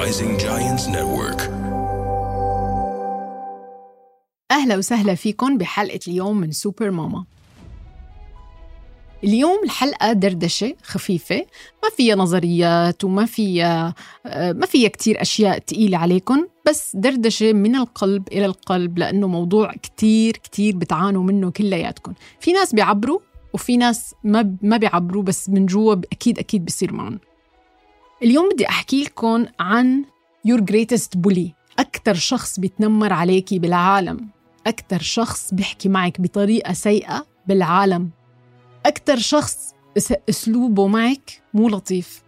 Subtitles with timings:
[0.00, 1.40] Rising Giants Network.
[4.50, 7.24] أهلا وسهلا فيكم بحلقة اليوم من سوبر ماما.
[9.24, 11.46] اليوم الحلقة دردشة خفيفة
[11.82, 13.94] ما فيها نظريات وما فيها
[14.26, 19.72] آه، ما فيها كتير أشياء تقيلة عليكم بس دردشة من القلب إلى القلب لأنه موضوع
[19.72, 23.18] كتير كتير بتعانوا منه كلياتكم في ناس بيعبروا
[23.52, 27.20] وفي ناس ما ما بيعبروا بس من جوا أكيد أكيد بصير معهم
[28.22, 30.04] اليوم بدي أحكي لكم عن
[30.48, 31.50] your greatest bully.
[31.78, 34.28] أكثر شخص بيتنمر عليكي بالعالم.
[34.66, 38.10] أكثر شخص بيحكي معك بطريقة سيئة بالعالم.
[38.86, 39.74] أكثر شخص
[40.28, 42.22] أسلوبه معك مو لطيف.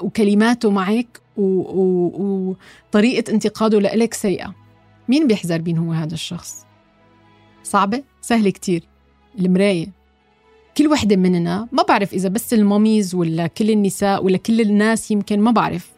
[0.00, 4.54] وكلماته معك وطريقة انتقاده لإلك سيئة.
[5.08, 6.66] مين بيحذر مين هو هذا الشخص؟
[7.62, 8.88] صعبة؟ سهلة كتير.
[9.38, 10.03] المراية.
[10.76, 15.40] كل وحدة مننا ما بعرف إذا بس الماميز ولا كل النساء ولا كل الناس يمكن
[15.40, 15.90] ما بعرف.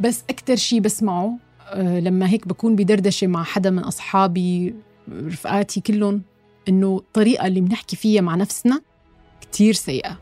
[0.00, 1.38] بس أكتر شي بسمعه
[1.72, 4.74] آه، لما هيك بكون بدردشة مع حدا من أصحابي
[5.12, 6.22] رفقاتي كلهم
[6.68, 8.80] إنه الطريقة اللي بنحكي فيها مع نفسنا
[9.40, 10.18] كتير سيئة.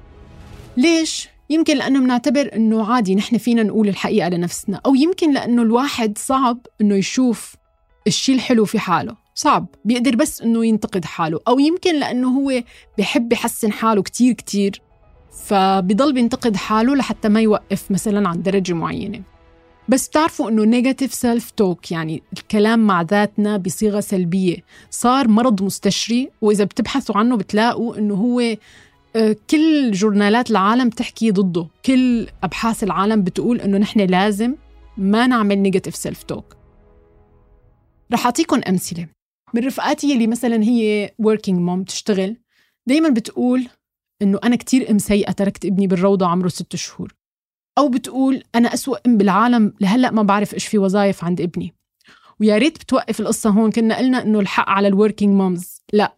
[0.76, 6.18] ليش؟ يمكن لأنه بنعتبر إنه عادي نحن فينا نقول الحقيقة لنفسنا أو يمكن لأنه الواحد
[6.18, 7.56] صعب إنه يشوف
[8.06, 9.16] الشيء الحلو في حاله.
[9.38, 12.62] صعب بيقدر بس إنه ينتقد حاله أو يمكن لأنه هو
[12.98, 14.82] بحب يحسن حاله كتير كتير
[15.30, 19.22] فبضل بينتقد حاله لحتى ما يوقف مثلا عند درجة معينة.
[19.88, 24.56] بس بتعرفوا إنه negative self talk يعني الكلام مع ذاتنا بصيغة سلبية.
[24.90, 28.40] صار مرض مستشري وإذا بتبحثوا عنه بتلاقوا إنه هو
[29.16, 31.66] آه، كل journalات العالم تحكي ضده.
[31.84, 34.54] كل أبحاث العالم بتقول إنه نحن لازم
[34.96, 36.56] ما نعمل negative self talk
[38.12, 39.17] رح اعطيكم أمثلة.
[39.54, 42.36] من رفقاتي اللي مثلا هي working mom بتشتغل
[42.86, 43.68] دايما بتقول
[44.22, 47.14] إنه أنا كتير أم سيئة تركت ابني بالروضة عمره ست شهور.
[47.78, 51.74] أو بتقول أنا أسوأ أم بالعالم لهلأ ما بعرف إيش في وظائف عند ابني.
[52.40, 56.16] ويا ريت بتوقف القصة هون كنا قلنا إنه الحق على ال working moms لا.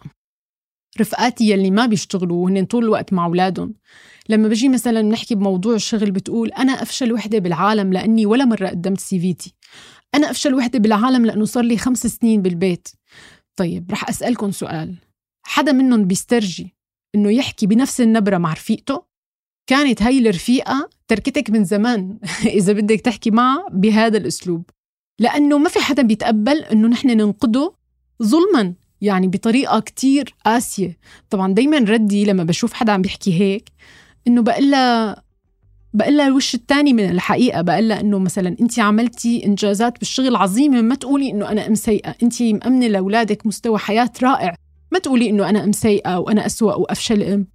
[1.00, 3.74] رفقاتي يلي ما بيشتغلوا وهن طول الوقت مع أولادهم.
[4.28, 9.00] لما بجي مثلا نحكي بموضوع الشغل بتقول أنا أفشل وحدة بالعالم لأني ولا مرة قدمت
[9.00, 9.54] CV تي
[10.14, 12.88] أنا أفشل وحدة بالعالم لأنه صار لي خمس سنين بالبيت.
[13.56, 14.94] طيب رح أسألكم سؤال.
[15.46, 16.74] حدا منهم بيسترجي
[17.14, 19.02] إنه يحكي بنفس النبرة مع رفيقته؟
[19.66, 22.18] كانت هاي الرفيقة تركتك من زمان
[22.58, 24.70] إذا بدك تحكي معها بهذا الأسلوب.
[25.20, 27.72] لأنه ما في حدا بيتقبل إنه نحن ننقده
[28.22, 30.98] ظلما يعني بطريقة كتير قاسية.
[31.30, 33.68] طبعا دايما ردي لما بشوف حدا عم بيحكي هيك
[34.26, 34.42] إنه
[35.94, 40.94] بقلها بقلها الوش الثاني من الحقيقة بقلها إنه مثلا أنت عملتي إنجازات بالشغل عظيمة ما
[40.94, 44.54] تقولي إنه أنا أم سيئة أنت مأمنة لأولادك مستوى حياة رائع.
[44.92, 47.46] ما تقولي إنه أنا أم سيئة وأنا أسوأ وأفشل أم.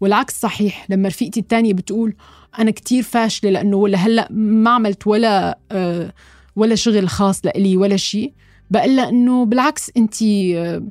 [0.00, 2.14] والعكس صحيح لما رفيقتي الثانية بتقول
[2.58, 6.12] أنا كتير فاشلة لأنه ولا هلأ ما عملت ولا آه
[6.56, 8.32] ولا شغل خاص لإلي ولا شيء.
[8.70, 10.82] بقول لها إنه بالعكس أنت آه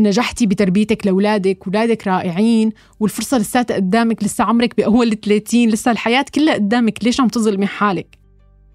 [0.00, 6.54] نجحتي بتربيتك لأولادك اولادك رائعين والفرصة لساتها قدامك لسه عمرك بأول 30 لسه الحياة كلها
[6.54, 8.18] قدامك ليش عم تظلمي حالك؟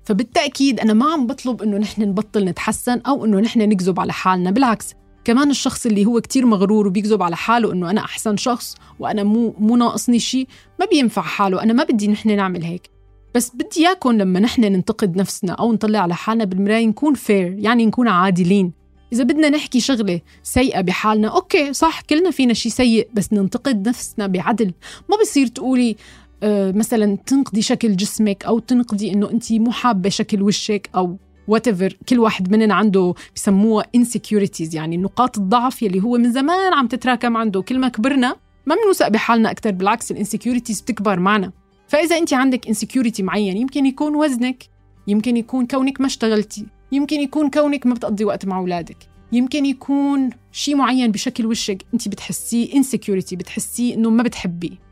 [0.04, 4.52] فبالتأكيد أنا ما عم بطلب إنه نحن نبطل نتحسن أو إنه نحن نكذب على حالنا
[4.52, 4.94] بالعكس
[5.24, 9.56] كمان الشخص اللي هو كتير مغرور وبيكذب على حاله إنه أنا أحسن شخص وأنا مو
[9.60, 10.48] مو ناقصني شيء
[10.80, 12.90] ما بينفع حاله أنا ما بدي نحن نعمل هيك.
[13.36, 17.86] بس بدي إياكم لما نحن ننتقد نفسنا أو نطلع على حالنا بالمراية نكون fair يعني
[17.86, 18.72] نكون عادلين.
[19.14, 24.28] إذا بدنا نحكي شغلة سيئة بحالنا okay صح كلنا فينا شيء سيء بس ننتقد نفسنا
[24.28, 24.74] بعدل.
[25.10, 25.96] ما بصير تقولي
[26.44, 31.18] آه مثلا تنقدي شكل جسمك أو تنقدي إنه أنت مو حابة شكل وشك أو
[31.52, 31.94] whatever.
[32.10, 37.38] كل واحد مننا عنده بسموها insecurities يعني نقاط الضعف يلي هو من زمان عم تتراكم
[37.38, 37.62] عنده.
[37.62, 41.52] كل ما كبرنا ما بنوثق بحالنا أكثر بالعكس ال insecurities بتكبر معنا.
[41.88, 44.64] فإذا أنت عندك insecurity معين يمكن يكون وزنك
[45.08, 46.66] يمكن يكون كونك ما اشتغلتي.
[46.92, 48.98] يمكن يكون كونك ما بتقضي وقت مع أولادك.
[49.32, 54.86] يمكن يكون شيء معين بشكل وشك انت بتحسيه insecurity بتحسيه إنه ما بتحبيه.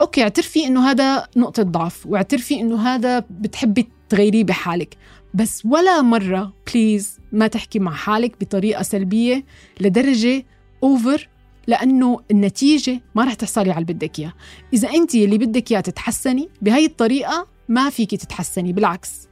[0.00, 4.96] okay اعترفي إنه هذا نقطة ضعف واعترفي إنه هذا بتحبي تغيريه بحالك.
[5.34, 9.44] بس ولا مرة please ما تحكي مع حالك بطريقة سلبية
[9.80, 10.44] لدرجة
[10.82, 11.28] over
[11.66, 14.32] لأنه النتيجة ما رح تحصلي على اللي بدك إياه.
[14.72, 19.28] إذا أنت اللي بدك إياه تتحسني بهاي الطريقة ما فيك تتحسني بالعكس.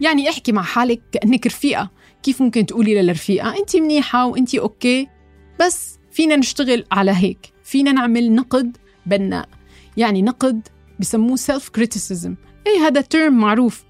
[0.00, 1.90] يعني احكي مع حالك كأنك رفيقة.
[2.22, 5.08] كيف ممكن تقولي للرفيقة أنت منيحة وأنت okay
[5.60, 8.76] بس فينا نشتغل على هيك فينا نعمل نقد
[9.06, 9.48] بناء.
[9.96, 10.68] يعني نقد
[11.00, 12.34] بسموه self criticism
[12.66, 13.84] إيه هذا term معروف؟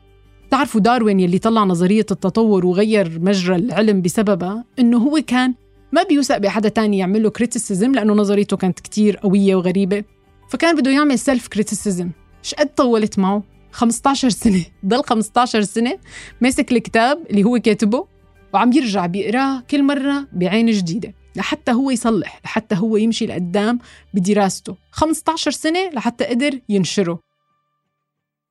[0.51, 5.55] تعرفوا داروين يلي طلع نظرية التطور وغير مجرى العلم بسببها؟ إنه هو كان
[5.93, 10.05] ما بيوثق بحدا تاني يعمل له criticism لأنه نظريته كانت كتير قوية وغريبة
[10.51, 12.11] فكان بده يعمل self criticism
[12.43, 13.43] شقد طولت معه؟
[13.77, 14.65] 15 سنة.
[14.87, 15.99] ضل 15 سنة
[16.41, 18.07] ماسك الكتاب اللي هو كاتبه
[18.55, 23.79] وعم يرجع بيقراه كل مرة بعين جديدة لحتى هو يصلح لحتى هو يمشي لقدام
[24.15, 24.77] بدراسته.
[24.91, 27.21] 15 سنة لحتى قدر ينشره.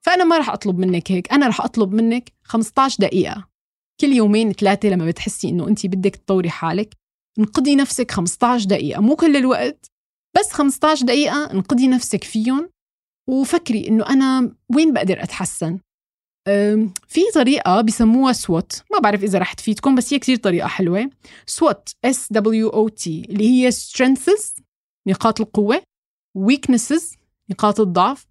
[0.01, 3.47] فأنا ما رح أطلب منك هيك أنا رح أطلب منك 15 دقيقة.
[3.99, 6.89] كل يومين ثلاثة لما بتحسي إنه أنت بدك تطوري حالك
[7.39, 9.01] انقضي نفسك 15 دقيقة.
[9.01, 9.91] مو كل الوقت
[10.37, 12.74] بس 15 دقيقة انقضي نفسك فيهم
[13.27, 15.79] وفكري إنه أنا وين بقدر أتحسن؟
[17.07, 18.73] في طريقة بسموها SWOT.
[18.91, 21.09] ما بعرف إذا رح تفيدكم بس هي كتير طريقة حلوة.
[21.45, 24.61] SWOT S W O T اللي هي strengths
[25.07, 25.81] نقاط القوة.
[26.37, 27.17] weaknesses
[27.49, 28.25] نقاط الضعف.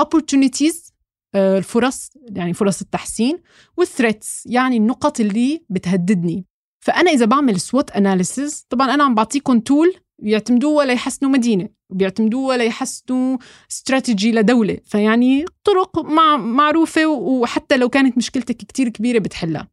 [0.00, 0.92] opportunities
[1.34, 3.38] آه، الفرص يعني فرص التحسين.
[3.76, 6.44] وال threats يعني النقط اللي بتهددني.
[6.84, 13.38] فأنا إذا بعمل SWOT analysis طبعا أنا عم بعطيكم tool بيعتمدوها ليحسنوا مدينة وبيعتمدوها ليحسنوا
[13.70, 14.78] استراتيجي لدولة.
[14.84, 19.68] فيعني طرق مع معروفة وحتى لو كانت مشكلتك كتير كبيرة بتحلها.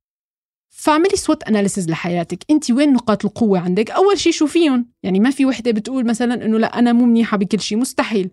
[0.69, 2.45] فاعملي SWOT analysis لحياتك.
[2.49, 6.57] انت وين نقاط القوة عندك؟ أول شيء شوفيهم يعني ما في وحدة بتقول مثلا إنه
[6.57, 8.29] لا أنا مو منيحة بكل شيء مستحيل.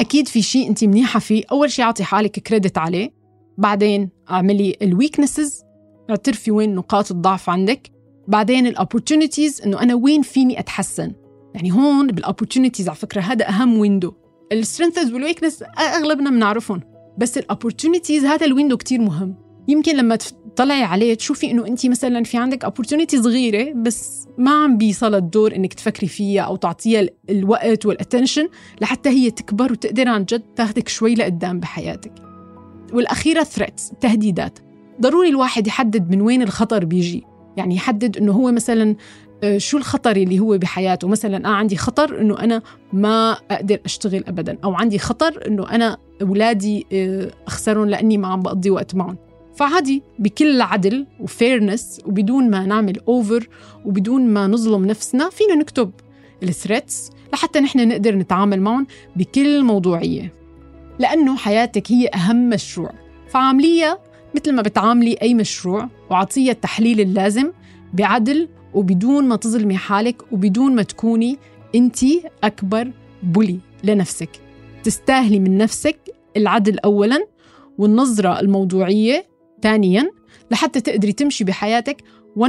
[0.00, 1.44] أكيد في شيء انت منيحة فيه.
[1.52, 3.10] أول شيء أعطي حالك credit عليه.
[3.58, 5.62] بعدين اعملي ال weaknesses
[6.10, 7.90] اعترفي وين نقاط الضعف عندك.
[8.28, 11.12] بعدين ال opportunities إنه أنا وين فيني أتحسن.
[11.56, 14.12] يعني هون بال opportunities على فكرة هذا أهم window
[14.52, 16.80] ال strengths وال weakness أغلبنا بنعرفهم
[17.18, 19.34] بس ال opportunities هذا ال window كتير مهم.
[19.68, 24.76] يمكن لما تطلعي عليه تشوفي إنه انت مثلا في عندك opportunity صغيره بس ما عم
[24.76, 28.48] بيصل الدور إنك تفكري فيها أو تعطيها الوقت وال attention
[28.80, 32.12] لحتى هي تكبر وتقدر عن جد تاخذك شوي لقدام بحياتك.
[32.92, 34.58] والأخيرة threats تهديدات.
[35.00, 37.24] ضروري الواحد يحدد من وين الخطر بيجي.
[37.56, 38.96] يعني يحدد إنه هو مثلا
[39.44, 41.08] آه، شو الخطر اللي هو بحياته.
[41.08, 42.62] مثلا أنا عندي خطر إنه أنا
[42.92, 48.42] ما أقدر أشتغل ابدا أو عندي خطر إنه أنا أولادي آه، أخسرهم لأني ما عم
[48.42, 49.16] بقضي وقت معهم.
[49.56, 53.48] فعادي بكل عدل و fairness وبدون ما نعمل over
[53.84, 55.90] وبدون ما نظلم نفسنا فينا نكتب
[56.42, 58.86] ال threats لحتى نحن نقدر نتعامل معهم
[59.16, 60.32] بكل موضوعية.
[60.98, 62.92] لأنه حياتك هي أهم مشروع.
[63.28, 63.98] فعامليها
[64.36, 67.52] مثل ما بتعاملي أي مشروع وعطيها التحليل اللازم
[67.92, 71.38] بعدل وبدون ما تظلمي حالك وبدون ما تكوني
[71.74, 71.98] أنت
[72.44, 72.90] أكبر
[73.22, 74.30] بولي لنفسك.
[74.84, 75.98] تستاهلي من نفسك
[76.36, 77.26] العدل اولا
[77.78, 79.26] والنظرة الموضوعية
[79.62, 80.10] ثانيا
[80.50, 82.02] لحتى تقدري تمشي بحياتك
[82.36, 82.42] 1%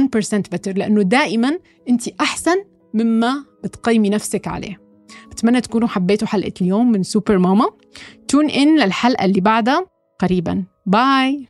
[0.52, 1.58] بتر لأنه دائما
[1.88, 2.56] أنت أحسن
[2.94, 4.80] مما بتقيمي نفسك عليه.
[5.30, 7.66] بتمنى تكونوا حبيتوا حلقة اليوم من سوبر ماما.
[8.28, 9.86] تون ان للحلقة اللي بعدها
[10.18, 10.64] قريبا.
[10.86, 11.48] باي